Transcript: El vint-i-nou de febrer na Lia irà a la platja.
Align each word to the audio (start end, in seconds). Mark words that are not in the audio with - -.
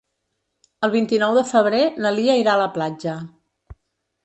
El 0.87 0.91
vint-i-nou 0.95 1.35
de 1.39 1.43
febrer 1.51 1.83
na 2.05 2.13
Lia 2.17 2.39
irà 2.45 2.57
a 2.57 2.61
la 2.65 2.69
platja. 2.79 3.17